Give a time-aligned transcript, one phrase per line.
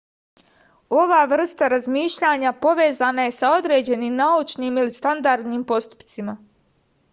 [1.01, 6.39] ova vrsta razmišljanja povezana je sa određenim naučnim ili standardnim postupcima